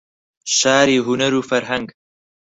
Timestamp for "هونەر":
1.05-1.33